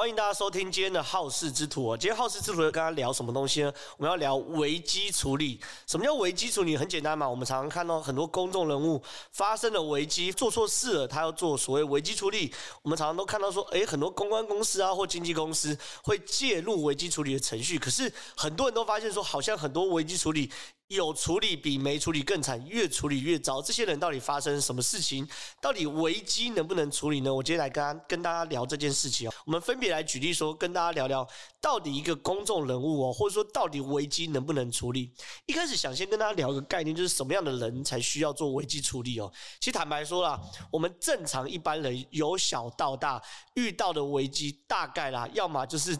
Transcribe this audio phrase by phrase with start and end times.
[0.00, 1.94] 欢迎大家收听今天的好事之徒。
[1.94, 3.70] 今天好事之徒要跟大家聊什么东西呢？
[3.98, 5.60] 我们要聊危机处理。
[5.86, 6.74] 什么叫危机处理？
[6.74, 12.50] 很简单嘛，我们常常看到很多公众人物发生了危机，做错事了，他要做所谓危机处理。
[12.80, 17.78] 我们常常都看到说，诶，很多公关公司啊或经纪公司会介入危机处理的程序。
[17.78, 20.50] 可是很多人都发现说，好像很多危机处理。
[20.90, 23.62] 有处理比没处理更惨，越处理越糟。
[23.62, 25.24] 这些人到底发生什么事情？
[25.60, 27.32] 到底危机能不能处理呢？
[27.32, 29.32] 我今天来跟跟大家聊这件事情哦。
[29.46, 31.24] 我们分别来举例说，跟大家聊聊
[31.60, 35.12] 到底一个公众人物哦，或者说到底危机能不能处理？
[35.46, 39.32] 一开始想先跟大家聊一个概念，就是什么样的人才需要做危机处理哦。
[39.60, 40.40] 其实坦白说啦，
[40.72, 43.22] 我们正常一般人由小到大
[43.54, 45.96] 遇到的危机，大概啦，要么就是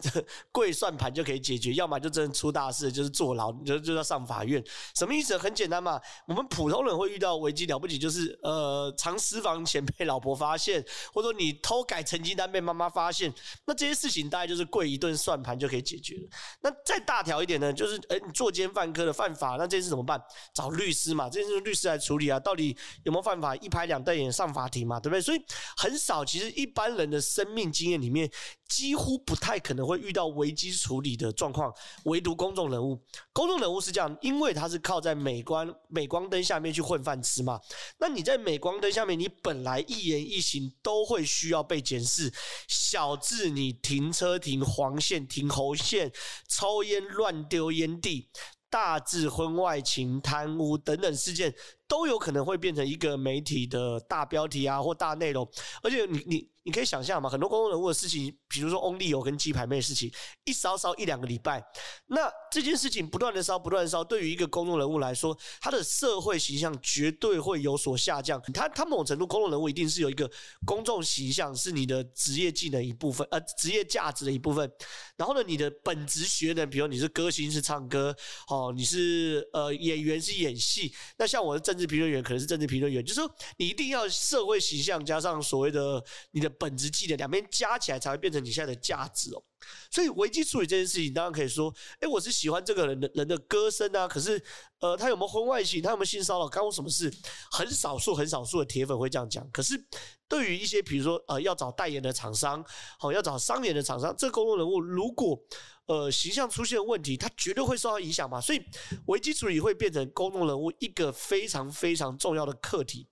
[0.51, 4.61] 跪算盘就可以解决，要么就真的出大事，就是坐牢，就就要上法院。
[4.95, 5.37] 什么意思？
[5.37, 13.33] 很简单嘛，我们普通人会遇到危机了不起，就是呃藏私房钱被老婆发现，或者说你偷改成绩单被妈妈发现，
[13.65, 16.29] 那这些事情大概就是跪一顿算盘就可以解决了。
[16.61, 20.21] 那再大条一点呢，就是诶你作奸犯科的犯法，那这件事怎么办？
[20.53, 23.55] 找律师嘛，这件事律师来处理啊，到底有没有犯法？
[23.55, 25.21] 一拍两瞪眼上法庭嘛，对不对？
[25.21, 25.41] 所以
[25.77, 28.29] 很少，其实一般人的生命经验里面。
[28.71, 31.73] 几乎不太可能会遇到危机处理的状况，
[32.05, 32.97] 唯独公众人物。
[33.33, 37.59] 公众人物是这样，因为他是靠在镁光镁光灯下面去混饭吃嘛。
[37.99, 42.33] 那你在镁光灯下面，你本来一言一行都会需要被检视。
[42.67, 46.11] 小至你停车停黄线、停红线、
[46.47, 48.29] 抽烟乱丢烟蒂，
[48.69, 51.53] 大至婚外情、贪污等等事件，
[51.87, 55.47] 都有可能会变成一个媒体的大标题啊，或大内容。
[55.83, 56.51] 而且你你。
[56.63, 60.11] 你可以想象嘛，很多公众人物的事情，比如说翁立友跟鸡排妹的事情，
[60.43, 61.63] 一烧烧一两个礼拜，
[62.07, 68.41] 那这件事情不断的烧，不断的烧，对于一个公众人物来说，他的社会形象绝对会有所下降。
[68.53, 70.29] 他他某种程度，公众人物一定是有一个
[70.65, 74.71] 公众形象，是你的职业技能一部分，呃，职业价值的一部分。
[75.17, 78.15] 然后呢，你的本职学能，比如你是歌星是唱歌，
[78.47, 80.93] 哦，你是呃演员是演戏。
[81.17, 86.51] 那像我的政治评论员，可能是政治评论员，就是说你一定要社会形象加上所谓的你的。
[86.59, 89.43] 本职技能两边加起来才会变成你现在的价值哦，
[89.89, 94.43] 所以危机处理这件事情，当然可以说，诶，我是喜欢这个人的人的歌声啊，可是，
[94.79, 97.13] 呃，他有没有婚外情，他有没有性骚扰，干我什么事？
[97.51, 99.49] 很少数很少数的铁粉会这样讲。
[99.51, 99.81] 可是，
[100.27, 102.63] 对于一些比如说，呃，要找代言的厂商，
[102.99, 105.39] 好，要找商演的厂商，这个公众人物如果，
[105.85, 108.41] 呃，形象出现问题，他绝对会受到影响嘛。
[108.41, 108.61] 所以，
[109.07, 113.07] 危机处理会变成公众人物一个非常非常重要的课题。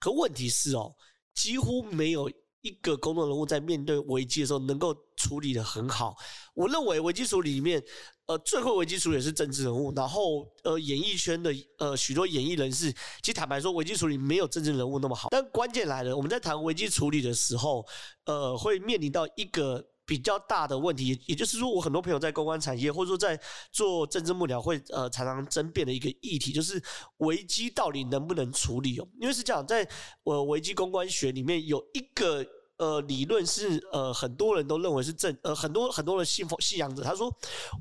[0.00, 0.94] 可问题是哦。
[1.34, 2.28] 几乎没有
[2.68, 6.14] 一个公众人物在面对危机的时候能够处理的很好。
[6.54, 7.82] 我认为危机处理里面，
[8.26, 12.92] 呃，最后危机处理是政治人物，然后呃，演艺圈的呃许多演艺人士，
[13.22, 15.28] 其实坦白说，危机处理没有政治人物那么好。
[15.30, 17.84] 但关键来了，我们在谈危机处理的时候，
[18.26, 19.88] 呃，会面临到一个。
[20.08, 23.38] 比较大的问题，也就是说，我很多朋友在公关产业，或者说在
[23.70, 26.82] 做政治幕僚，会呃常常争辩的一个议题，就是
[27.18, 29.06] 危机到底能不能处理哦？
[29.20, 29.86] 因为是这样，在
[30.24, 32.42] 呃危机公关学里面有一个
[32.78, 37.32] 呃理论是呃很多人都认为是正呃很多很多的信奉信仰者，他说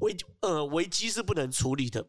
[0.01, 2.05] 危呃危机是不能处理的，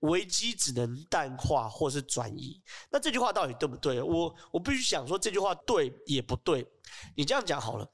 [0.00, 2.60] 危机只能淡化或是转移。
[2.90, 4.02] 那这句话到底对不对？
[4.02, 6.66] 我我必须想说这句话对也不对。
[7.14, 7.88] 你这样讲好了。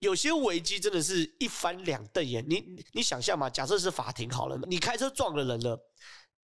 [0.00, 2.62] 有些危机真的是一翻两瞪眼，你
[2.92, 3.48] 你想象嘛？
[3.48, 5.80] 假设是法庭好了，你开车撞了人了，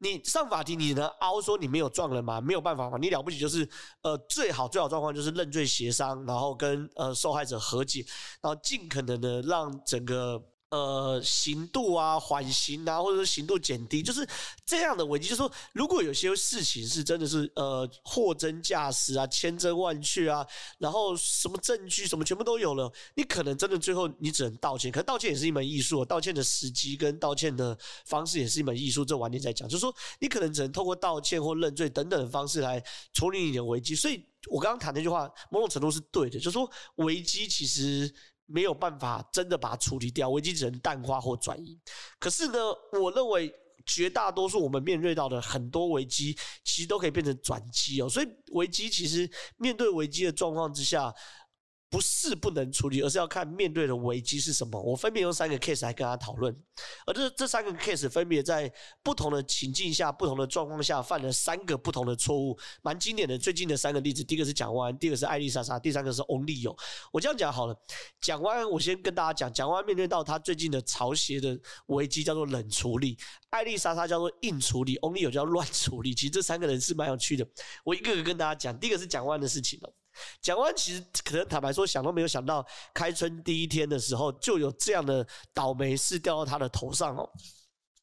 [0.00, 2.40] 你上法庭你能凹说你没有撞人吗？
[2.40, 3.68] 没有办法嘛，你了不起就是
[4.02, 8.04] 呃最好最好状况就是认罪协商，然后跟呃受害者和解，
[8.42, 10.42] 然后尽可能的让整个。
[10.70, 14.25] 呃，刑度啊，缓刑啊，或者说刑度减低，就是
[14.64, 15.28] 这样的危机。
[15.28, 20.47] 就是说，如果有些事情是真的是呃货真价实啊，千真万确啊，
[20.78, 24.92] 然后什么证据什么全部都有了，你可能真的最后你只能道歉。
[24.92, 27.76] 可道歉也是一门艺术，道歉的时机跟道歉的
[28.06, 29.04] 方式也是一门艺术。
[29.04, 29.69] 这晚点再讲。
[29.69, 32.80] 就是说，你可能只能透过道歉或认罪等等的方式来
[33.12, 33.97] 处理你的危机。
[33.97, 38.15] 所以我刚刚谈那句话，某种程度是对的，就是说危机其实。
[38.50, 41.78] 没有办法真的把它处理掉，危机只能淡化或转移。
[42.18, 42.58] 可是呢，
[43.00, 43.54] 我认为
[43.86, 48.08] 绝大多数我们面对到的很多危机，其实都可以变成转机哦。
[48.08, 51.14] 所以危机其实面对危机的状况之下。
[51.91, 54.81] 不是不能处理，而是要看面对的危机是什么。
[54.81, 56.57] 我分别用三个 case 来跟他讨论，
[57.04, 58.72] 而这这三个 case 分别在
[59.03, 63.37] 不同的情境下、不同的状况下犯了三个不同的错误，蛮经典的。
[63.37, 66.75] 最近的三个例子，第一个是蒋万安，第二个是艾丽莎莎，第三个是翁立友。
[67.13, 67.77] 我这样讲好了，
[68.21, 73.19] 蒋万安，我先跟大家讲，蒋万安面对到他最近的潮鞋的危机叫做冷处理，
[73.51, 76.15] 艾丽莎莎叫做硬处理，翁立友叫乱处理。
[76.15, 77.45] 其实这三个人是蛮有趣的，
[77.84, 78.78] 我一个个跟大家讲。
[78.78, 79.92] 第一个是蒋万安的事情哦。
[80.40, 87.28] 蒋万其实可能坦白说，想都没有想到，开春第一天的时候就有这样的倒霉事掉到他的头上哦。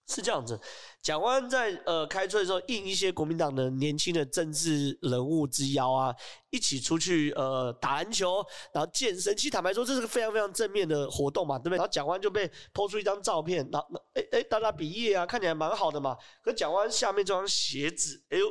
[0.09, 0.57] 是这样子，
[1.01, 6.15] 蒋万在呃开春的时候应一些国民党的年轻的政治人物之邀啊，
[6.49, 8.41] 一起出去呃打篮球，
[8.71, 9.35] 然后健身。
[9.35, 11.75] 其实坦白说，这是个非常非常正面的活动嘛，对不对？
[11.75, 16.15] 然后蒋万就被抛出一张照片，然后哎哎大家比耶啊，看起来蛮好的嘛。
[16.41, 18.45] 可蒋万下面这双鞋子，哎呦。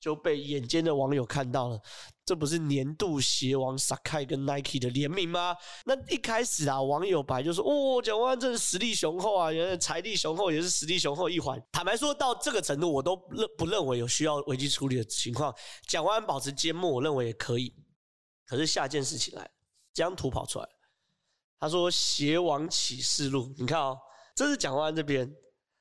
[0.00, 1.80] 就被眼尖的网友看到了，
[2.24, 5.56] 这不是年度鞋王 Sakai 跟 Nike 的联名吗？
[5.84, 15.52] 那一开始啊，网友白就说：“哦，蒋万安真是实力雄厚啊，原来财力雄厚也是实力雄厚一环。”坦白说到这个程度，我都认不认为有需要危机处理的情况。
[15.88, 17.74] 蒋万安保持缄默，我认为也可以。
[18.46, 19.50] 可是下件事情来，
[19.92, 20.68] 这张图跑出来，
[21.58, 23.98] 他说：“鞋王启示录，你看哦，
[24.36, 25.28] 这是蒋万安这边，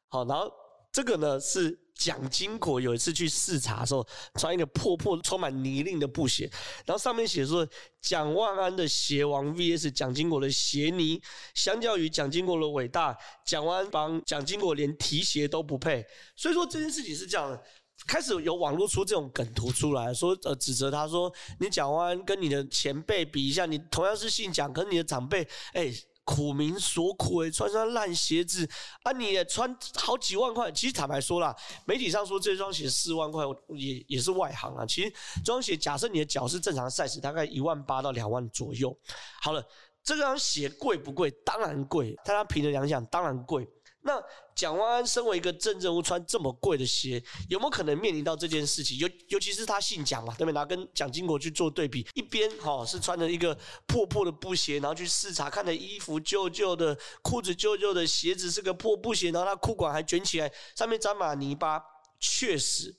[0.07, 0.51] 好，然后
[0.91, 6.47] 这个呢是。”蒋经国有一次去视察的时候，穿一个破破、充满泥泞的布鞋，
[6.85, 7.67] 然后上面写说
[7.99, 11.19] ：“蒋万安的鞋王 VS 蒋经国的鞋泥，
[11.55, 16.05] 相较于蒋经国的伟大，蒋万安帮蒋经国连提鞋都不配。”
[16.37, 17.59] 所以说这件事情是这样的，
[18.05, 25.41] 开始有网络出这种梗图出来说，呃，指责他说：“你蒋万安跟你的前辈比一下，你同样是姓蒋，可是你的长辈，
[25.73, 25.91] 哎。”
[26.27, 28.69] 苦民所苦诶，穿双烂鞋子
[29.03, 29.13] 啊！
[29.13, 30.69] 你也穿好几万块。
[30.73, 34.85] 其实坦白说啦，媒体上说这双鞋四万块，也也是外行啊。
[34.85, 38.93] 其实这双鞋，假设你的脚是正常 size，大概一万八到两万左右。
[39.41, 39.65] 好了，
[40.03, 41.31] 这双鞋贵不贵？
[41.45, 42.13] 当然贵。
[42.25, 43.65] 大家凭着良心讲，当然贵。
[44.07, 44.23] 那
[44.55, 48.97] 蒋万安身为一个政治人物，穿这么贵的鞋，有没有可能面临到这件事情？
[48.97, 50.53] 尤尤其是他姓蒋嘛，对不对？
[50.53, 53.55] 拿跟蒋经国去做对比，一边哈是穿着一个
[53.85, 61.83] 破破的布鞋，然后去视察，看着衣服旧旧的，裤子旧旧的，鞋子是个破布鞋，然后他裤管还卷起来，上面沾满泥巴。
[62.19, 62.95] 确实，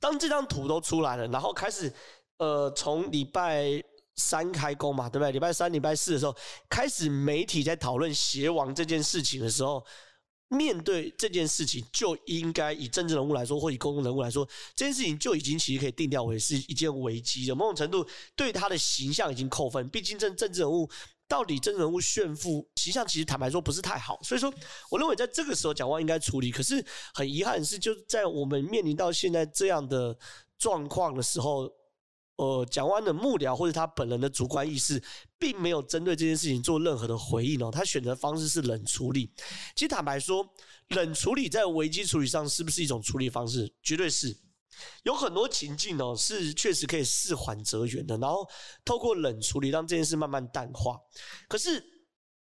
[0.00, 1.92] 当这张图都出来了，然后开始
[2.38, 3.80] 呃，从礼拜
[4.16, 5.32] 三开工嘛，对不对？
[5.32, 6.36] 礼拜三、礼拜四的时候，
[6.68, 9.84] 开始媒体在讨论鞋王这件事情的时候。
[10.52, 18.04] 面对这件事情，就应该以政治人物来说，或以公众人物来说，这件事情就已经其实可以定调为是一件危机的，某种程度
[18.34, 19.88] 对他的形象已经扣分。
[19.90, 20.90] 毕竟这政治人物
[21.28, 24.18] 到底政治人物炫富形象，其实坦白说不是太好。
[24.24, 24.52] 所以说，
[24.90, 26.50] 我认为在这个时候讲话应该处理。
[26.50, 26.84] 可是
[27.14, 30.18] 很遗憾的是，就在我们面临到现在这样的
[30.58, 31.72] 状况的时候。
[32.40, 35.02] 呃，蒋万的幕僚或者他本人的主观意识，
[35.38, 37.70] 并没有针对这件事情做任何的回应哦。
[37.70, 39.30] 他选择方式是冷处理。
[39.76, 40.48] 其实坦白说，
[40.88, 43.70] 冷处理在危机处理上是不是一种处理方式？
[43.82, 44.34] 绝对是。
[45.02, 48.48] 有很多情境哦，是确实可以事缓则圆的，然后
[48.86, 50.98] 透过冷处理让这件事慢慢淡化。
[51.46, 51.84] 可是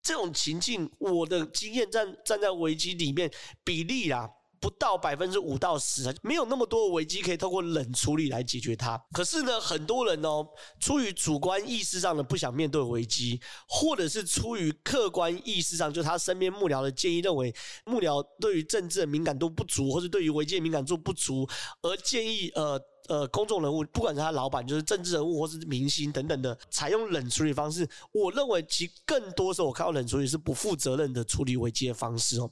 [0.01, 3.31] 这种情境，我的经验站站在危机里面
[3.63, 4.27] 比例啊。
[4.63, 8.97] 不到百分之五到十啊，没有那么多的危机可以透过冷处理来解决它。
[9.11, 10.47] 可是呢，很多人哦，
[10.79, 17.53] 出于主观意识上的不想面对危机，或者是出于客观意识上，就他身边幕僚的建议，认为
[17.85, 21.45] 幕僚对于政治的敏感度不足，或者对于危机的敏感度不足，
[21.81, 22.79] 而建议呃
[23.09, 27.85] 呃公众人物，不管是他老板，就是政治人物或是明星等等的，采用冷处理方式。
[28.13, 32.49] 我认为其更多时候我看到冷处理是不负责任的处理危机的方式哦。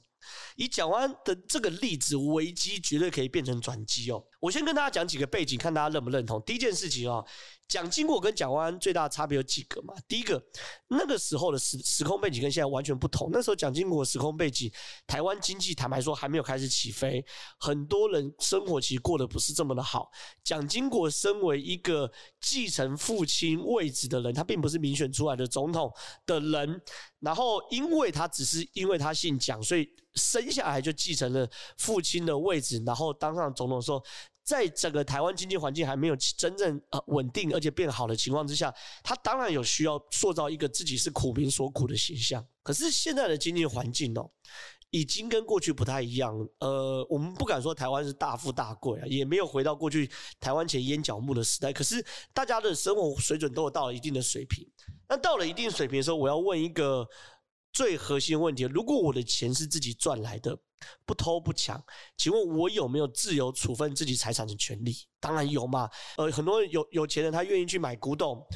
[0.56, 4.22] 以蒋湾的这个例子，危机绝对可以变成转机哦。
[4.40, 6.42] 我先跟大家讲几个背景，看大家认不认同。
[6.42, 7.24] 第一件事情哦，
[7.72, 9.94] 蒋经国跟蒋万安最大的差别有几个嘛？
[10.06, 10.38] 第一个，
[10.88, 13.30] 那个时候的时时空背景跟现在完全不同。
[13.32, 14.70] 那时候蒋经国时空背景，
[15.06, 17.24] 台湾经济坦白说还没有开始起飞，
[17.58, 20.10] 很多人生活其实过得不是这么的好。
[20.44, 22.12] 蒋经国身为一个
[22.42, 25.90] 继承父亲位置的人，他并不是民选出来的总统
[26.26, 26.78] 的人，
[27.20, 29.88] 然后因为他只是因为他姓蒋，所以。
[30.14, 31.48] 生下来就继承了
[31.78, 34.04] 父亲的位置，然后当上总统的时候，
[34.44, 42.44] 在整个台湾经济环境还没有真正呃稳定而且变好的情况之下，他当然有需要塑造一个自己是苦民所苦的形象。
[42.62, 44.30] 可是现在的经济环境哦，
[44.90, 46.36] 已经跟过去不太一样。
[46.58, 51.72] 呃，我们不敢说台湾是大富大贵啊，也没有回到过去台湾前烟脚木的时代。
[51.72, 54.68] 可是大家的生活水准都有到了一定的水平。
[55.08, 57.08] 那到了一定水平的时候，我要问一个。
[57.74, 60.54] 最核心问题，如果我的钱是自己赚来的，
[61.04, 61.82] 不偷不抢，
[62.16, 64.94] 请问我有没有自由处分自己财产的权利？
[65.20, 65.88] 当然有嘛。
[66.16, 68.46] 呃，很多有有钱人他愿意去买古董，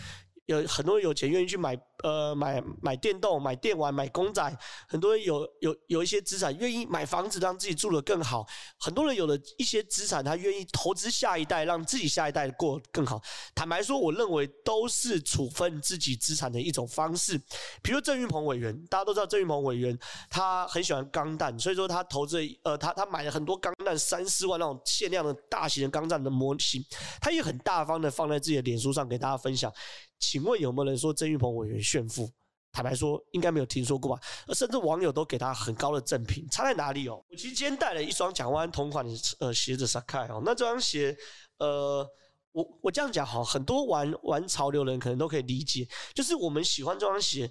[0.47, 8.47] 有很多人有钱愿意去买呃买买电动、买电玩、买公仔，很多人有有有一些资产愿意买房子让自己住得更好，
[8.79, 13.21] 很多人有了一些资产，他愿意投资下一代，让自己下一代过更好。
[13.55, 17.37] 坦白说，我认为都是处分自己资产的一种方式。
[17.83, 19.99] 比如郑运鹏委员，大家都知道郑运鹏委员
[20.31, 26.85] 他很喜欢钢弹，所以说他投资呃他他买了很多钢弹三四万那种限量的大型的钢弹的模型，
[27.21, 29.73] 他也很大方的放在自己的脸书上给大家分享。
[30.19, 32.31] 请问有没有人说曾玉鹏委员炫富？
[32.73, 34.23] 坦白说，应该没有听说过吧？
[34.47, 37.25] 而甚至网友都给他很高的赠品，差在哪里哦？
[37.31, 41.17] 我其实今天带了一双蒋万同款的呃鞋子，Sacai 哦，那这双鞋
[41.57, 42.07] 呃，
[42.53, 47.51] 我我这样讲哈，很多玩玩潮流的人可能都可以理解，就是我们喜欢这双鞋。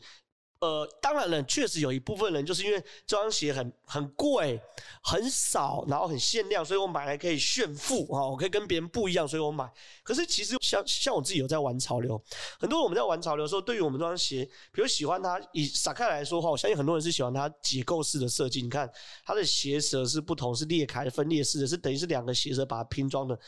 [0.65, 4.59] 呃，当然了，确实有一部分人就是因为这双鞋很很贵、
[5.03, 9.71] 很少，然后很限量，所以我买来可以炫富啊，我可以跟别人不一样，所以我买。
[10.03, 12.19] 可是其实像像我自己有在玩潮流，
[12.59, 18.63] 很多我们在玩潮流的时候，对于我们这双鞋，比如喜欢它以 Sacai 来说的话，我相信很多人是喜欢它结构式的设计。
[18.63, 18.89] 你看
[19.23, 23.39] 它的鞋舌是不同，是裂开、分裂式的，是等于是两个鞋舌把它拼装的。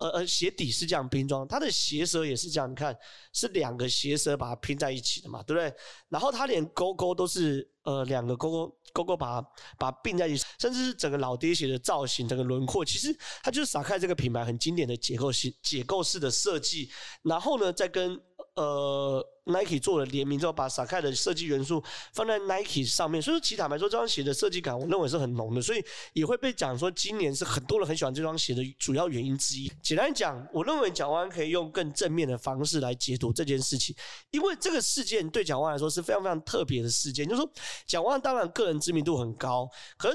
[0.00, 2.96] 呃呃，鞋底是这样拼装，它的鞋舌也是这样，你看
[3.32, 5.72] 是两个鞋舌把它拼在一起的嘛，对不对？
[6.08, 16.90] 然后它连勾勾都是呃两个勾勾勾勾把它把它并在一起，甚至是整个老爹鞋的造型、整个轮廓，其实它就是撒开这个品牌很经典的结构型结构式的设计，
[17.22, 18.20] 然后呢再跟。
[18.56, 29.70] 呃，Nike 做了联名之后，把 Sacai 的设计元素放在 Nike 上面，所以说其实坦白说，这双鞋的设计感，我认为是很浓的，所以也会被讲说今年是很多人很喜欢这双鞋的主要原因之一。
[29.82, 33.94] 简单讲，我认为蒋万可以用更正面的方式来解读这件事情，
[34.30, 37.26] 因为这个事件对蒋万来说是非常非常特别的事件。
[37.26, 37.50] 就是说，
[37.86, 40.14] 蒋万当然个人知名度很高，可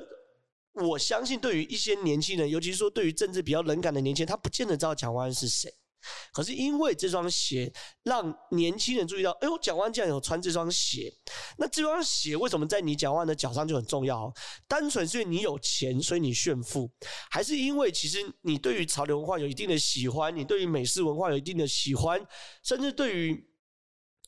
[0.74, 5.74] 我相信对于一些年轻人，尤其是说对于政治比较冷感的年轻人，他不见得知道蒋万是谁。
[6.32, 7.72] 可是因为这双鞋
[8.04, 11.14] 让年轻人注意到，哎呦，蒋万竟然有穿这双鞋。
[11.58, 14.34] 那这双鞋为什么在你蒋万的脚上就很重要？
[14.68, 16.92] 单纯是因为你有钱，所以你炫富，
[17.30, 22.26] 还是因为其实你对于潮流文化有一定的喜欢，你对于美式文化有一定的喜欢，
[22.64, 23.48] 甚至对于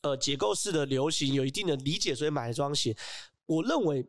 [0.01, 2.95] 呃结构式的流行有一定的理解，所以买了这双鞋。
[3.45, 4.05] 我认为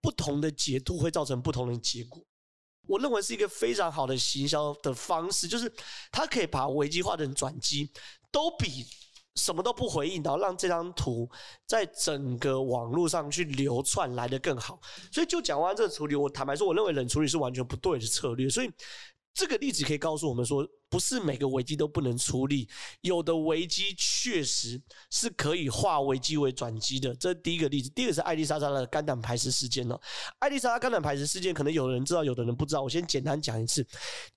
[0.00, 2.24] 不同的解读会造成不同的结果。
[2.86, 5.72] 我认为是一个非常好的行销的方式，就是
[6.10, 7.90] 他可以把危机化成转机，
[8.30, 8.86] 都比
[9.36, 11.30] 什么都不回应，然后让这张图
[11.66, 14.80] 在整个网络上去流窜来的更好。
[15.10, 18.48] 所以就讲完这个处理，我坦白说，我认为冷处理是完全不对的策略。
[18.48, 18.70] 所以。
[19.34, 22.68] 这个例子可以告诉我们说，不是每个危机都不能处理，
[23.00, 27.14] 有的危机确实是可以化危机为转机的。
[27.14, 27.88] 这是第一个例子。
[27.90, 29.98] 第二个是艾丽莎莎的肝胆排石事件哦。
[30.38, 32.82] 爱丽莎莎肝胆排石事件，可能有的人知道，有的人不知道。
[32.82, 33.86] 我先简单讲一次，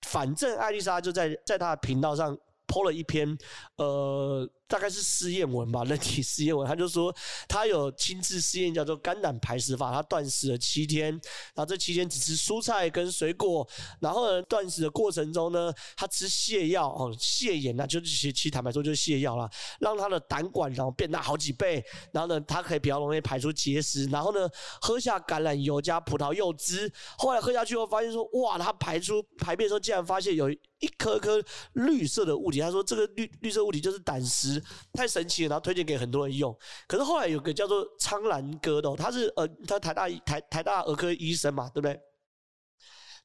[0.04, 2.38] 反正艾丽莎就在在她的频道上
[2.68, 3.38] PO 了一篇，
[3.78, 4.50] 呃。
[4.68, 7.16] 大概是试验文吧， 人体试验文，他就说
[7.48, 11.12] 他有亲自试验叫做肝胆排石法，他断食了七天，
[11.54, 13.68] 然后这期间只吃蔬菜跟水果，
[14.00, 19.48] 然后呢断食的过程中呢，他吃泻药哦，泻盐啊，就是其其坦白说就是泻药啦，
[19.80, 24.50] 让他的胆管然后变大好几倍，然后呢他可以比较容易排出结石，然后呢
[24.82, 31.40] 喝下橄榄油加葡萄柚汁，后来喝下去后发现说哇，他排出排便的时候竟然发现有一颗颗
[31.74, 34.55] 绿色的物体，他说这个绿绿色物体就是胆石。
[34.94, 36.56] 太神奇了，然后推荐给很多人用。
[36.88, 42.00] 可是后来有个叫做苍兰哥的，他是呃，他台大台台大儿科医生嘛，对不对？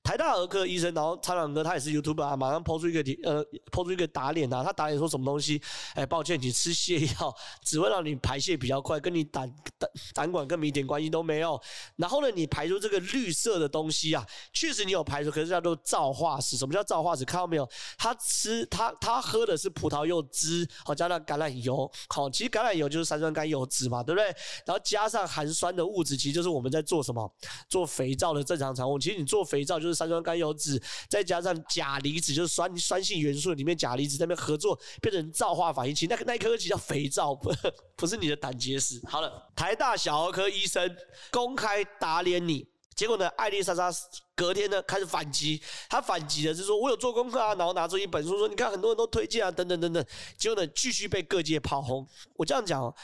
[0.02, 5.60] 台大儿科医生，然后苍兰哥他也是 YouTube 啊，马上抛出一个呃，抛出一个打脸啊，他打脸说什么东西？
[5.94, 11.60] 哎，抱歉，你吃泻药只会让你排泄比较快，跟你胆胆胆管根本一点关系都没有。
[11.96, 16.56] 然后呢，你排出这个绿色的东西啊，确实你有排出，可是叫做皂化石。
[16.56, 17.24] 什么叫皂化石？
[17.24, 17.68] 看到没有？
[17.96, 24.24] 他吃他他喝的是葡萄柚汁，好加上橄榄油，好，其实橄榄油就是三酸甘油脂嘛，对不对？
[24.66, 27.32] 然后加上含酸的物质，其实就是我们在做什么？
[27.68, 28.98] 做肥皂的正常产物。
[28.98, 29.89] 其实你做肥皂就。
[29.94, 36.06] 三酸甘油酯，再加上钾离子，就是酸酸性元素里面钾离子在那边合作，变成皂化反应器。
[36.06, 37.52] 那个那一颗其叫肥皂，不
[37.96, 39.00] 不是你的胆结石。
[39.06, 40.96] 好了，台大小儿科医生
[41.30, 43.90] 公开打脸你，结果呢，艾丽莎莎
[44.34, 50.04] 隔天呢开始反击，他反击的是说，我有做功课啊，然后拿出一本书说，你看很多人都推荐啊，等等等等，
[50.38, 52.06] 结果呢继续被各界炮轰。
[52.36, 52.94] 我这样讲，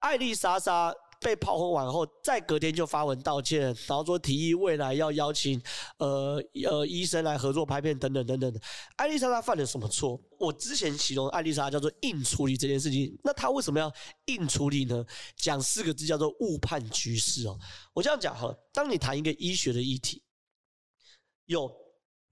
[0.00, 0.94] 艾丽莎莎。
[1.26, 5.60] 被炮轰完后，再隔天就发文道歉，然后说提议未来要邀请
[5.98, 6.40] 呃
[6.70, 8.60] 呃医生来合作拍片等等等等的。
[8.94, 10.20] 艾丽莎她犯了什么错？
[10.38, 13.92] 我之前形容艾丽莎叫做硬处理这件事情，那她为什么要
[14.26, 15.04] 硬处理呢？
[15.34, 17.58] 讲四个字叫做误判局势哦。
[17.92, 20.22] 我这样讲哈，当你谈一个医学的议题，
[21.46, 21.68] 有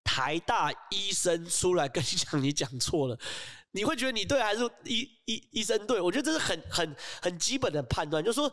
[0.04, 3.18] 台大医生出来跟你讲，你讲错了，
[3.72, 6.00] 你会觉得你对还是医医医生对？
[6.00, 8.52] 我觉得这是很很很基本的判断，就是说。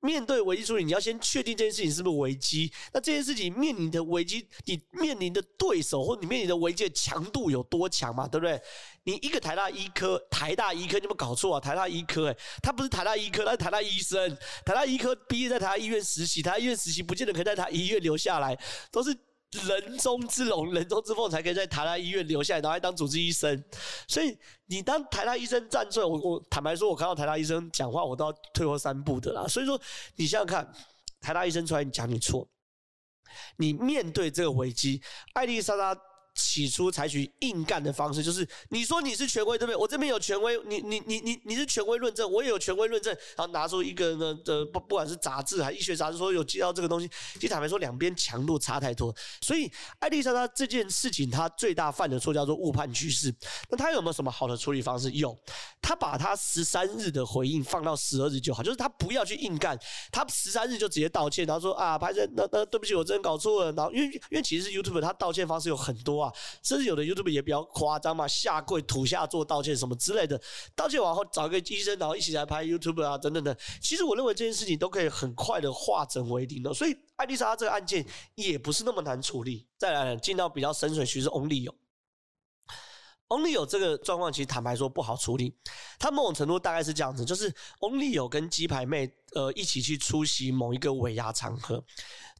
[0.00, 2.72] 面对危机处理，你要先确定这件事情是不是危机。
[2.92, 8.26] 那这件事情面临的危机，你面临的对手或你面临的危机的强度有多强嘛？
[8.26, 8.60] 对不对？
[9.04, 11.60] 你一个台大医科，台大医科你有没有搞错啊？
[11.60, 14.36] 台大医科，诶，他不是台大医科，他是台大医生。
[14.64, 18.58] 台大医科毕业在台大医院实习，台大医院实习不见得可以在台医院留下来，
[18.90, 19.16] 都是。
[19.50, 23.64] 人中之龙，人中之凤，才可以在台大医院留下来，然后当主治医生。
[24.06, 29.46] 所以你当台大医生站出来，我我坦白说，我看到台大医生讲话，我都要退后三步的啦。
[29.48, 29.80] 所以说，
[30.16, 30.72] 你想想看，
[31.20, 32.48] 台大医生出来你讲你错，
[33.56, 35.02] 你面对这个危机，
[35.34, 36.00] 艾丽莎莎。
[36.34, 39.76] 起初采取硬干的方式，就是你说你是权威对不对？
[39.76, 53.34] 我这边有权威，你你你你你是权威论证，我也有权威论证，然后拿出一个呢的不不管是杂志还医学杂志说有接到这个东西，其实坦白说两边强度差太多，所以艾丽莎莎这件事情她最大犯的错叫做误判趋势。
[53.68, 55.10] 那她有没有什么好的处理方式？
[55.12, 55.36] 有，
[55.82, 59.78] 她把她十三日的回应放到十二日就好，就是她不要去硬干，
[60.10, 63.72] 她十三日就直接道歉，然后说啊，拍摄那那对不起，我真的搞错了。
[63.72, 66.32] 然后因为因为其实 YouTube 他道歉方式有很多哇。
[66.62, 70.40] 甚至有的 YouTube 也比较夸张嘛，下跪土下做道歉什么之类的，
[70.76, 73.56] 道歉完后找个医生，然后一起来拍 YouTube 啊，等等的。
[73.80, 79.66] 其实我认为这件事情都可以很快的化整为零的，所以艾丽莎这个案件也不是那么难处理。
[79.78, 81.74] 再来进到比较深水区是 Only 有。
[83.30, 85.54] Only 有这个状况，其实坦白说不好处理。
[86.00, 91.82] 他某种程度大概是这样子，就是 Only 有跟鸡排妹呃一起去出席某一个尾牙场合。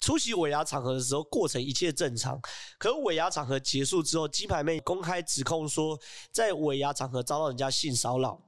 [0.01, 2.41] 出席尾牙场合的时候，过程一切正常。
[2.77, 5.97] 可尾牙场合结束之后，鸡排妹公开指控说，
[6.33, 8.41] 在尾牙场合遭到人家性骚扰。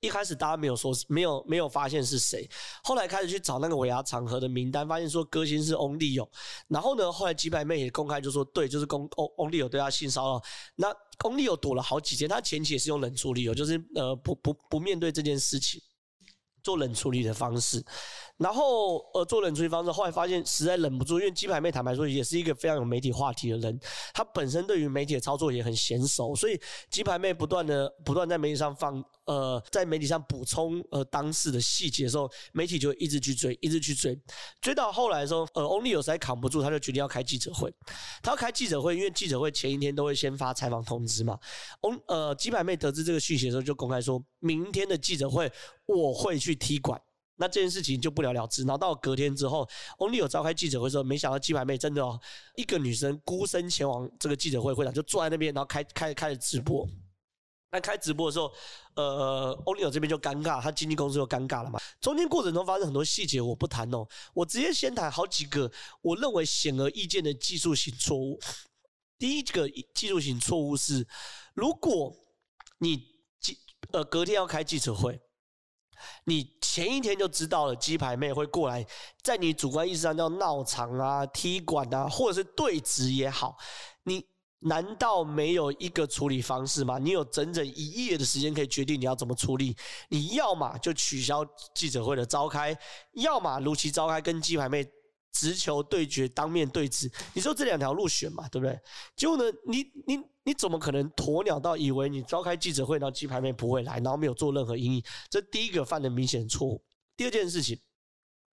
[0.00, 2.48] 一开始大家没有说，没有没有发现是谁。
[2.82, 6.28] 后来开始去找那个尾牙场合的名单，发现说歌星是翁立友。
[6.68, 10.42] 然后呢，后来几百妹也公开就说，对，就是公翁翁立友对他性骚扰。
[10.74, 15.80] 那翁立友躲了好几天，他前期也是用冷处理，有就是呃不不不面对这件事情。
[16.62, 17.80] 做冷处理的方式，
[18.38, 23.80] 然后呃做冷处理方式，后来发现实在忍不住，因为鸡排妹坦白说也是一个非常有媒体话题的人，
[24.12, 34.18] 她本身对于媒体的操作也很娴熟，所以鸡排妹不断的不断在媒体上放呃在媒体上补充呃当事的细节的时候，媒体就一直去追，一直去追，
[34.60, 37.72] 追到后来的时候，呃，Only 有实在扛不住，他就决定要开记者会，
[38.22, 41.38] 他要开记者会，因为记者会前一天都会先发采访通知嘛
[41.80, 45.50] ，Only 呃鸡排妹得知这个讯息的时候，就公开说明天的记者会。
[45.86, 47.00] 我会去踢馆，
[47.36, 48.62] 那这件事情就不了了之。
[48.62, 49.68] 然后到隔天之后，
[49.98, 52.18] 翁立友召开记者会说，没想到鸡排妹真的哦，
[52.56, 56.88] 一个女生孤身前往这个记者会会场，就坐在那边，然后开开开始直播。
[57.70, 58.50] 那开直播的时候，
[58.94, 61.78] 呃，翁立友这边就尴尬，他经纪公司就尴尬了嘛。
[62.00, 65.70] 中间过程中发生很多细节，我不谈哦，我直接先谈好几个
[66.00, 68.40] 我认为显而易见的技术性错误。
[69.18, 71.06] 第一个技术性错误是，
[71.54, 72.16] 如果
[72.78, 72.96] 你
[73.40, 73.58] 记
[73.92, 75.20] 呃隔天要开记者会。
[76.24, 78.86] 你前一天就知道了鸡排妹会过来，
[79.22, 83.56] 在你主观意识上叫闹场啊、踢馆啊，或者是对峙也好，
[84.04, 84.24] 你
[84.60, 86.98] 难道没有一个处理方式吗？
[86.98, 89.76] 你有整整一夜的时间可以决定你要怎么处理。
[90.08, 92.76] 你要么就取消记者会的召开，
[93.12, 94.84] 要么如期召开，跟鸡排妹
[95.32, 97.10] 直球对决，当面对质。
[97.34, 98.78] 你说这两条路选嘛，对不对？
[99.14, 100.22] 结果呢，你你。
[100.46, 105.02] 你怎么可能鸵鸟到以为你召开记者会，然后鸡排妹不会来，然后没有做任何因应？
[105.28, 106.80] 这第一个犯的明显错误。
[107.16, 107.76] 第二件事情，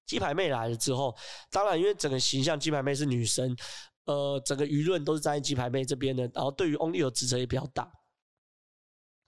[0.07, 1.15] 鸡排妹来了之后，
[1.51, 3.55] 当然因为整个形象，鸡排妹是女生，
[4.05, 7.88] 呃，整个舆论都是站在鸡排妹这边的，然后对于翁立友指责也比较大。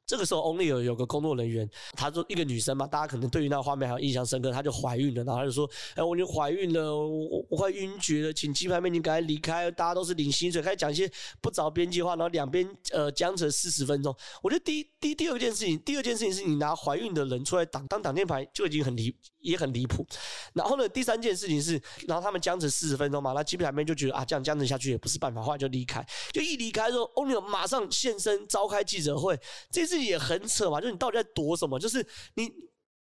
[0.05, 11.09] 这个时候，，Only 有个工作人员，她说一个女生嘛，大家可能对于那个画面还有印象深刻，她就怀孕了，然后她就说：“哎，我已经怀孕了，我我快晕厥了，请鸡排妹你赶快离开，大家都是领薪水。”开始讲一些
[11.41, 14.15] 不着边际话，然后两边呃僵持四十分钟。
[14.43, 20.05] 我觉得第第第二件事情，第二件事情是你拿怀孕的人出来挡当挡箭牌，就已经很离也很离谱。
[20.53, 26.05] 然后呢，第三件事情是，然后他们僵持四十分钟嘛，那鸡排妹就觉得啊，这样僵持下去也不是办法，后来就离开。
[26.31, 29.39] 就一离开之后，，Only 马上现身召开记者会，
[29.71, 29.94] 这次。
[29.95, 31.79] 这也很扯嘛，就是你到底在躲什么？
[31.79, 32.51] 就是你，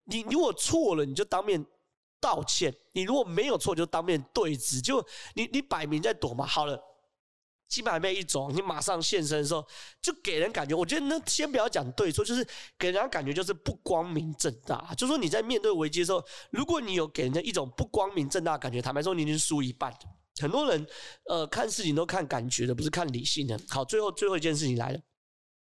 [0.04, 1.65] 你如果错了，你就当面
[2.19, 4.82] 道歉；你如果没有错，就当面对质。
[4.82, 5.01] 就
[5.34, 6.45] 你，你摆明在躲嘛。
[6.45, 6.77] 好了，
[7.69, 9.65] 鸡排妹一走，你马上现身的时候，
[10.01, 12.45] 就给人感觉，我觉得那先不要讲对错，就是
[12.77, 14.93] 给人家感觉就是不光明正大。
[14.97, 19.95] 就说你在面对危机的时候，如果你有给人家一种不光明正大感觉，坦白说，你已经输一半。
[20.41, 20.86] 很多人
[21.30, 23.58] 呃看事情都看感觉的，不是看理性的。
[23.69, 24.99] 好，最后最后一件事情来了。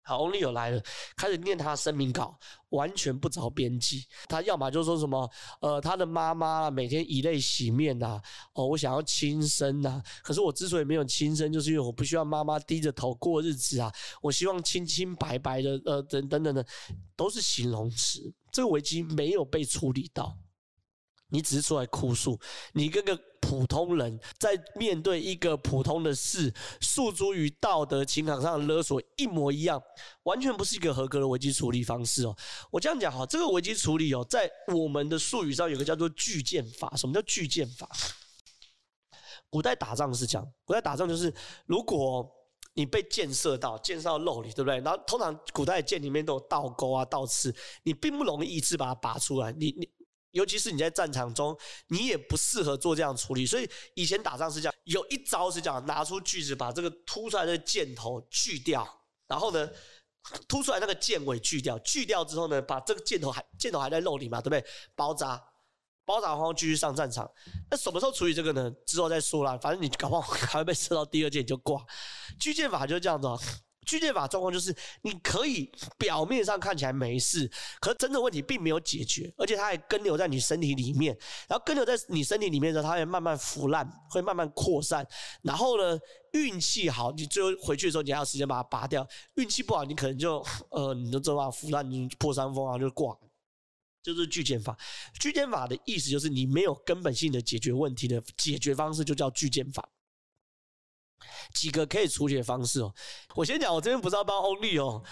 [0.06, 0.80] 好，Only 有来了，
[1.16, 2.38] 开始念他的声明稿，
[2.68, 4.06] 完全不着边际。
[4.28, 5.28] 他要么就说什么，
[5.60, 8.20] 呃，他的妈妈每天以泪洗面呐，
[8.54, 13.92] 哦，我想要轻生呐，可是我之所以没有轻生，就是因为我不需要妈妈低着头过日子啊，
[14.22, 16.64] 我希望清清白白的，呃，等等等等，
[17.16, 18.32] 都是形容词。
[18.52, 20.38] 这个危机没有被处理到。
[21.28, 22.38] 你只是出来哭诉，
[22.72, 29.80] 你跟个普通人在面对一个普通的事，诉诸于道德情感上的勒索一模一样，
[30.22, 32.36] 完全不是一个合格的危机处理方式哦。
[32.70, 36.94] 我这样讲哈，这个危机处理哦，在我们的术语上有个叫做拒剑法。
[36.96, 37.88] 什么叫拒剑法？
[39.50, 41.32] 古代打仗是这样，古代打仗就是
[41.66, 42.28] 如果
[42.74, 44.78] 你被箭射到，箭射到肉里，对不对？
[44.80, 49.88] 然后通常古代的剑里面都有倒钩啊、倒刺，你并不容易一次把它拔出来，你你。
[50.36, 51.56] 尤其是你在战场中，
[51.88, 53.46] 你也不适合做这样处理。
[53.46, 58.86] 所以以前打仗是这样，有一招是这样：拿出锯子把这个突出来的箭头锯掉，
[59.26, 59.68] 然后呢，
[60.46, 64.64] 突出来那个箭尾锯掉，锯掉之后呢，把这个箭头还箭头还在肉里嘛，对不对？
[64.94, 65.42] 包扎，
[66.04, 67.28] 包扎然后继续上战场。
[67.70, 68.70] 那什么时候处理这个呢？
[68.86, 69.56] 之后再说啦。
[69.56, 71.82] 反正你搞不好还会被射到第二箭就挂。
[72.38, 73.40] 锯剑法就是这样子喔。
[73.86, 81.16] 拒剑法状况就是，你可以表面上看起来没事，可是真正问题并没有解决，而且它还根留在你身体里面，
[81.48, 85.06] 然后根留在你身体里面的时候，它会慢慢腐烂，会慢慢扩散。
[85.42, 85.98] 然后呢，
[86.32, 89.02] 运气好，你最后回去的时候，你还有时间把它拔掉；
[89.36, 93.16] 运气不好，你可能就呃，你就这么腐烂，你破伤风啊，就挂。
[94.02, 94.76] 就是拒剑法。
[95.18, 99.88] 拒剑法的意思就是，你没有根本性的解决问题的解决方式，就叫拒剑法。
[101.54, 102.92] 几个可以处理的方式哦，
[103.34, 105.02] 我先讲，我这边不是要帮 Only 哦，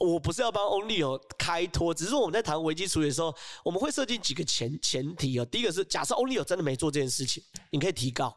[0.00, 3.34] 我不是要帮 Only 哦开脱，只是说我们在谈危机处理的时候，
[3.64, 5.44] 我们会设定几个前前提哦。
[5.44, 8.34] 第一个是假设 Only 有真的没做这件事情，你可以提告，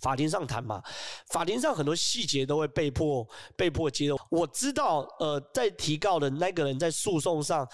[0.00, 0.82] 法庭上谈嘛，
[1.30, 4.18] 法庭上很多细节都会被迫被迫揭露。
[4.30, 7.66] 我知道，呃，在提告的那个人在诉讼上，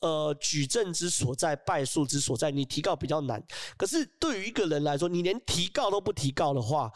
[0.00, 3.40] 呃，举证之所在，败诉之所在，你提告比较难。
[3.76, 6.90] 可是对于一个人来说，你连提告都不提告的话，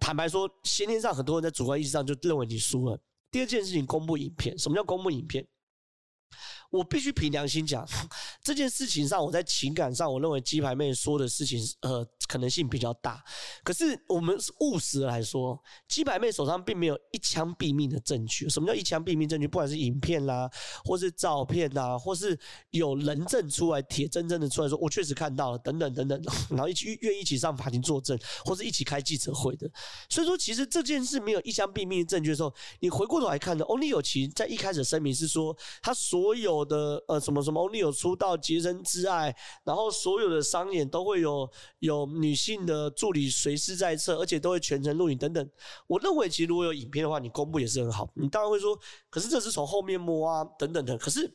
[0.00, 2.98] 坦白说，先天上很多人在主观意识上就认为你输了。
[3.30, 4.58] 第二件事情，公布影片。
[4.58, 5.46] 什么叫公布影片？
[6.70, 7.86] 我必须凭良心讲，
[8.42, 13.22] 这件事情上，我在情感上，我认为鸡排妹说的事情，呃，可能性比较大。
[13.64, 15.58] 可是我们务实来说，
[15.88, 18.48] 鸡排妹手上并没有一枪毙命的证据。
[18.48, 19.46] 什么叫一枪毙命证据？
[19.48, 20.50] 不管是影片啦，
[20.84, 22.38] 或是照片呐，或是
[22.70, 29.70] 有人证出来，铁铮铮的出来说，我确实看到了，等等等等， 然后一起愿意一起上法庭作证，或是一起开记者会的。
[30.10, 36.66] 所以说，其实这件事没有一枪毙命的证据的时候，你回过头来看呢，Only 有其在一开始声明是说，他所有。
[36.66, 45.50] 的呃什么什么，Only 有出道洁身自爱，然后所有的商演都会有有女性的助理随时在侧，而且都会全程录影等等。
[45.86, 48.10] 我认为其实如果有影片的话，你公布也是很好。
[48.14, 50.96] 你当然会说，可是这是从后面摸啊等等的。
[50.98, 51.26] 可是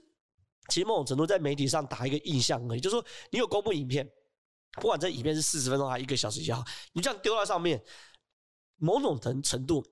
[0.70, 4.10] 其实某种程度在媒体上打一个印象而已，就是说你有公布影片，
[4.74, 6.64] 不管这影片是四十分钟还是一个小时也好，
[6.94, 7.84] 你这样丢到上面，
[8.78, 9.86] 某种程程度。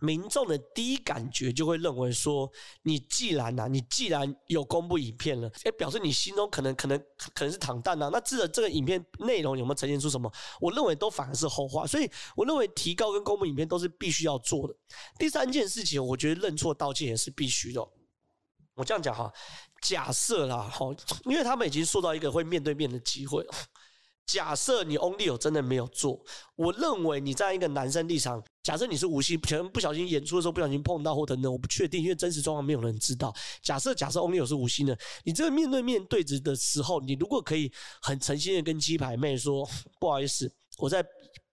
[0.00, 2.50] 民众的第一感觉就会认为说，
[2.82, 6.98] 你既然呐、啊，你既然有公布影片了，诶，表示你心中可能可能
[7.34, 8.10] 可能是躺弹呐。
[8.12, 10.30] 那至于这个影片内容有没有呈现出什么，
[10.60, 11.86] 我认为都反而是后话。
[11.86, 14.74] 所以我认为提高跟公布影片都是必须要做的。
[15.18, 17.80] 第三件事情，我觉得认错道歉也是必须的。
[18.74, 19.32] 我这样讲哈，
[19.80, 20.92] 假设啦，好，
[21.24, 23.42] 因为他们已经受到一个会面对面的机会。
[24.26, 26.20] 假设你 Only 有真的没有做，
[26.56, 33.32] 我认为你在一个男生立场，假设你是无心，可能不小心演出的时候不小心碰到或等等，我不确定，因为真实状况没有人知道。
[33.62, 37.70] 假设假设 Only 有是无心的，你这个面对面对质的时候，你如果可以
[38.02, 39.66] 很诚心的跟鸡排妹说，
[40.00, 41.06] 不好意思，我在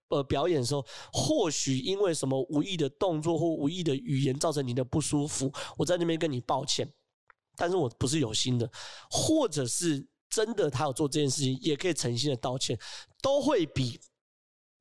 [0.08, 6.92] 呃表演的时候，或许因为什么无意的动作或无意的语言造成你的不舒服，我在那边跟你抱歉，
[7.56, 8.68] 但是我不是有心的，
[9.08, 10.08] 或者是。
[10.34, 12.76] 真的，他有做这件事情，也可以诚心的道歉，
[13.22, 14.00] 都会比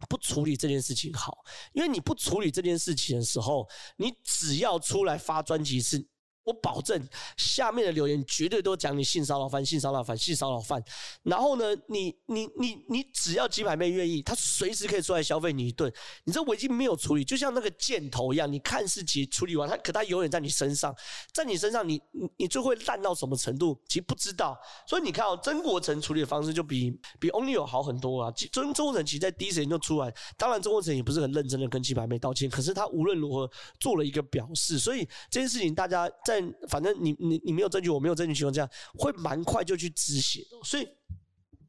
[0.10, 1.44] 不处理这件事情好。
[1.74, 6.08] 因为你不处理这件事情的时候，你只要出来发专辑是。
[6.44, 7.02] 我保证，
[7.38, 10.84] 下面的留言绝对都讲你性骚扰犯、性骚扰犯、性骚扰犯。
[11.24, 15.90] 然后呢，你、你、你、你只要鸡排妹愿意，他随时可以出来消费你一顿。
[16.26, 20.94] 你这危机没有处理，就像那个箭头一样，你看似其实处理完，他可他永远在你身上，
[21.32, 24.60] 在你身上你，你、你就会烂到什么程度，其实不知道。
[24.86, 28.30] 所以你看哦，曾国城处理的方式就比比 Only 有好很多啊。
[28.52, 34.78] 曾曾国城其实在第一时间就出来，当然曾国城也不是很认真的跟鸡排妹道歉，可是他无论如何做了一个表示。
[34.78, 36.33] 所以这件事情大家在。
[36.34, 38.68] 但反正你你你没有证据，我没有证据情况下，
[38.98, 40.58] 会蛮快就去止血的。
[40.64, 40.88] 所以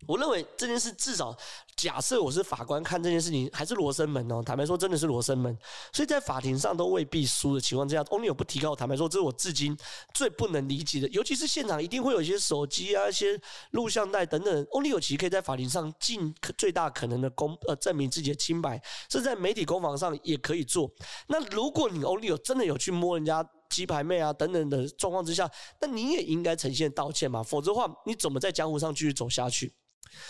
[0.07, 1.35] 我认为这件事至少
[1.77, 5.57] 假设我是法官看这件事情还是罗生门哦，坦白说真的是罗生门，
[5.94, 9.74] 所以在法庭上都未必输的情况之下，Only 有不提高，坦白说这是我至今
[10.12, 20.90] 最不能理解的，尤其是现场一定会有一些手机啊、一些录像带等等，Only 有其实可以在法庭上尽最大可能的公呃证明自己的清白，这在媒体攻防上也可以做。
[21.29, 23.42] 那如果你 Only 有真的有去摸人家
[23.74, 29.74] 鸡排妹啊等等的状况之下，那你也应该呈现道歉嘛，否则的话你怎么在江湖上继续走下去？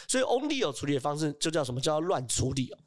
[0.09, 1.81] 所以，only 有处理的方式就叫什么？
[1.81, 2.79] 叫乱处理哦。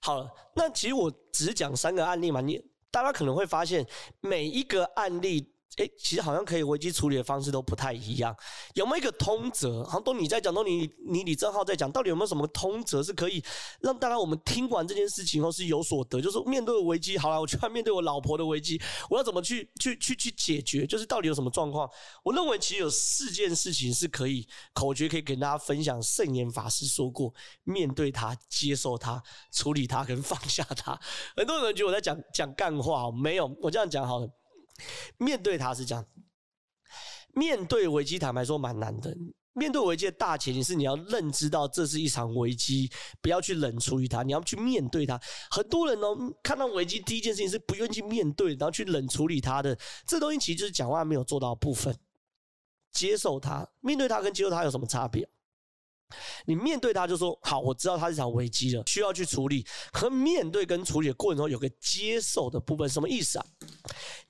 [0.00, 3.86] 好了，那其实我只讲三个案例嘛，你大家可能会发现
[4.20, 5.52] 每一个案例。
[5.76, 8.34] 哎，其实好像可以危机处理的方式都不太一样，
[8.74, 9.84] 有没有一个通则？
[9.84, 13.42] 好像都你在讲，都你你李正浩在讲，到底有没有什么通则是可以
[13.80, 16.20] 让大家我们听完这件事情后是有所得？
[16.20, 20.86] 就是面对危机，好了，我就要面对我老婆的危机，我要怎么去去去去解决？
[20.86, 21.88] 就是到底有什么状况？
[22.22, 26.02] 我认为其实有四件事情是可以口诀可以跟大家分享。
[26.02, 27.32] 圣严法师说过：
[27.64, 30.98] 面对他，接受他，处理他，跟放下他。
[31.36, 34.28] 很多人觉得我在讲讲干话，没有，我这样讲好了。
[35.18, 36.06] 面对他是这样，
[37.34, 39.16] 面对危机，坦白说蛮难的。
[39.52, 42.90] 面对危机的大前提是你要认知到这是一场危机，
[43.22, 45.18] 不要去冷处理它，你要去面对它。
[45.50, 46.06] 很多人呢，
[46.42, 49.78] 看到危机第一件事情是不愿意去面对，然后去冷处理它的。
[50.06, 51.96] 这东西其实就是讲话没有做到部分。
[52.92, 55.26] 接受它，面对它跟接受它有什么差别？
[56.46, 59.66] 你面对他就说好，我知道他是场危机了，需要去处理。
[59.92, 63.46] 可面对跟处理的过程中有个接受的部分，什么意思啊？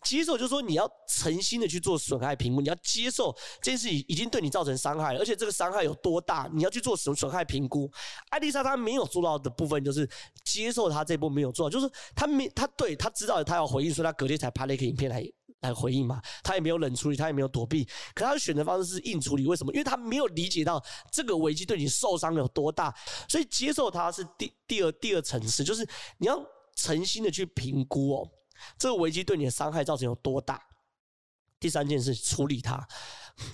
[0.02, 7.90] 接受就是说你要诚心的去做损害评估，你要接受这件事已已经对你造成伤害了，而且这个伤害有多大，你要去做损损害评估。
[8.30, 10.08] 艾丽莎她没有做到的部分就是
[10.44, 15.22] 接受她这步没有做到，就是她没她对她知道她要回应，所以她隔天才拍了一个影片来。
[15.60, 19.46] 来回应嘛，他也没有冷处理，他也没有躲避，可他的选择方式是硬处理。
[19.46, 19.72] 为什么？
[19.72, 22.94] 因为他没有理解到这个危机对你受伤有多大，
[23.28, 25.88] 所以接受它是第第二第二层次，就是
[26.18, 26.40] 你要
[26.74, 28.30] 诚心的去评估哦，
[28.78, 30.62] 这个危机对你的伤害造成有多大。
[31.58, 32.86] 第三件事，处理它。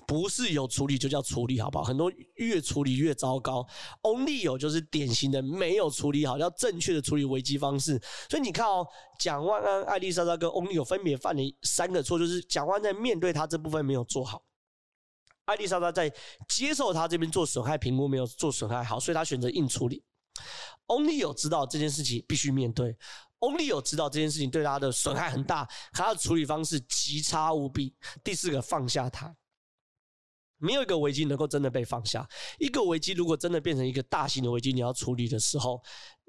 [0.07, 1.85] 不是有处理就叫处理，好不好？
[1.85, 3.67] 很多越处理越糟糕。
[4.03, 8.01] Only 有就是典型的没有处理好，要正确的处理危机方式。
[8.31, 8.87] 所以你看哦，
[9.19, 14.45] 蒋万安、艾丽莎莎跟 Only 有分别犯了三个错，就是蒋万在面对他这部分没有做好，
[15.47, 16.13] 艾丽莎莎在
[16.49, 20.05] 接受他这边做损害评估没有做损害好，所以他选择硬处理。
[20.87, 22.97] Only 有知道这件事情必须面对
[23.41, 27.95] ，Only 有知道这件事情对他的损害很大，可他的处理方式极差无比。
[28.23, 29.35] 第四个，放下他。
[30.63, 32.27] 没有一个危机能够真的被放下。
[32.59, 35.83] 一个危机如果真的变成一个大型的危机，你要处理的时候，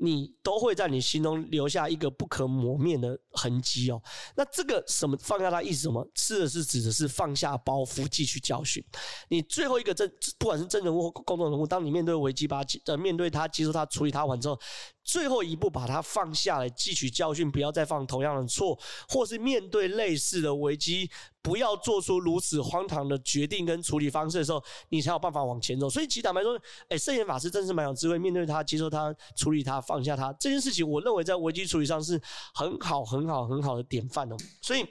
[0.03, 4.01] 你都会在你心中留下一个不可磨灭的痕迹哦。
[4.35, 6.05] 那这个什么放下它意思什么？
[6.13, 8.83] 是的是指的是放下包袱，汲取教训。
[9.29, 14.59] 你最后一个真，不管是真人物或公众人物，当你面对危机，把呃面对它，接受它，处理它完之后，
[15.05, 21.09] 最后一步把它放下来，汲取教训，不要再犯同样的错，或是面对类似的危机。
[21.41, 25.89] 不要做出如此荒唐的决定跟处理方式的时候，你才有办法往前走。
[25.89, 32.19] 所以，其实坦白说，哎，圣严法师真是蛮有智慧，面对他，接受他，处理他，放下他这件事情，我认为在危机处理上是
[32.55, 34.35] 很好、很好、很好的典范哦。
[34.59, 34.83] 所以，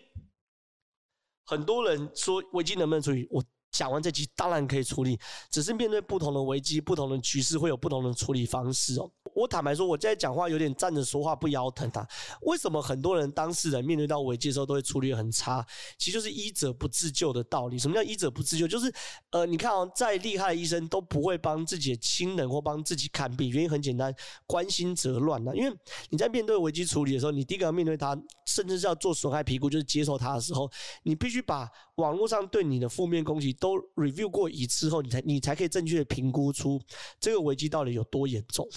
[1.45, 3.27] 很多人说危机能不能处理？
[3.29, 5.19] 我讲完这集，当然可以处理，
[5.51, 9.11] 只是面对不同的危机、不同的局势，会有不同的处理方式哦。
[9.35, 12.07] 我坦白说，我现在讲话有点站着说话不腰疼啊。
[12.43, 15.67] 为什么很多人当事人面对到危机的时候都会处理很差？
[15.97, 17.79] 其实就是医者不自救的道理。
[17.79, 18.69] 什么叫医者不自救？
[18.69, 18.93] 就是
[19.31, 24.15] 呃，你看哦，再厉害的医生都不会帮自己的亲人或帮自己看病，原因很简单，
[24.47, 25.55] 关心则乱啊。
[25.55, 25.75] 因为
[26.11, 30.71] 你在面对危机处理的时候，你第一个要面对他，甚至是要做损害评估，就是接受他的时候，
[31.05, 36.83] 你必须把网络上对你的负面攻击都 review 过一次后，你才你才可以正确的评估出
[37.21, 38.69] 这个危机到底有多严重。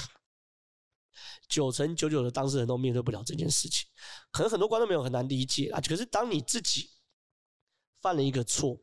[1.49, 3.87] 九成九九的当事人都面对不了这件事情，
[4.31, 5.81] 可能很多观众朋友很难理解啊。
[5.81, 6.91] 可是当你自己
[7.99, 8.79] 犯了一个错，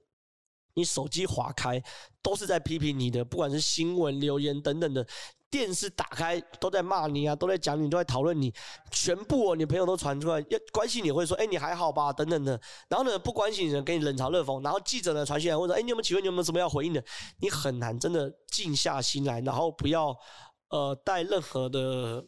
[0.74, 1.80] 你手机划开
[2.20, 5.06] 都是在批评你的，不管是新闻留言等等的，
[5.52, 8.52] 电视打开都在骂你啊，都在讲你，都在讨论你，
[8.90, 12.12] 全部哦，你朋友都传出来，要关心你会说，哎，你还好吧？
[12.12, 12.60] 等等的。
[12.88, 14.64] 然后呢，不关心你的给你冷嘲热讽。
[14.64, 17.04] 然后记者呢传讯来问说，哎，你有没有请问你有没有什么要回应的？
[17.38, 20.16] 你很难真的静下心来，然后不要。
[20.74, 22.24] 呃，带任何的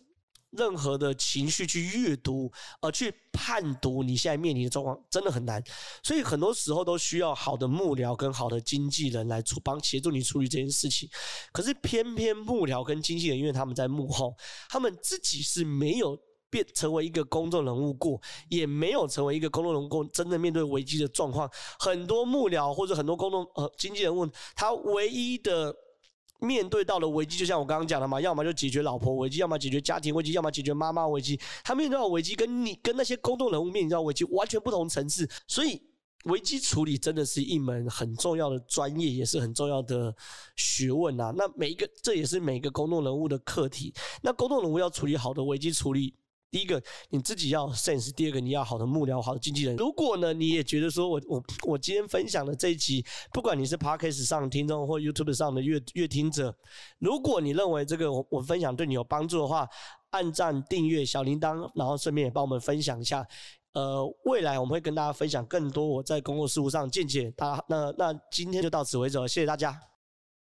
[0.57, 5.63] 任何的情绪去阅读，呃，去判读你现在面临的状况，真的很难。
[6.03, 11.09] 所以很多时候都需要好的幕僚跟好的经纪人来处帮协助你处理这件事情。
[11.53, 14.37] 可是偏偏幕僚跟经纪人，因为他们在幕后，
[14.69, 16.19] 他们自己是没有
[16.51, 21.51] 变成为一个公众人物过，也没有成为一个公众人物，真的面对危机的状况。
[21.79, 25.75] 很多幕僚或者很多公众呃经纪人问他唯一的。
[26.45, 31.41] 面对到的危机，就像我刚刚讲的嘛，要么就解决老婆危机，要么解决家庭危机，要么解决妈妈危机。
[31.65, 35.81] 他面对到危机跟你跟那些公众人物面临到危机完全不同层次，所以
[36.25, 40.15] 危机处理真的是一门很重要的专业，也是很重要的
[40.57, 41.33] 学问呐。
[41.37, 43.93] 那每一个，这也是每一个公众人物的课题。
[44.23, 46.15] 那公众人物要处理好的危机处理。
[46.55, 49.75] 第一个，你自己要 sense；第二个，你要好的幕僚、好的经纪人。
[49.75, 56.57] 如果呢，你也觉得说我我我今天分享的这一集，不管你是 Podcast 上的听众或 YouTube 上的阅阅听者，
[57.01, 59.69] 如果你认为这个我我分享对你有帮助的话，
[60.11, 63.27] 按赞、订阅、小铃铛，然后顺便也帮我们分享一下。
[63.73, 67.33] 呃，未来我们会跟大家分享更多我在公共事务上见解。
[67.33, 69.94] 大家，那那今天就到此为止了，谢谢大家。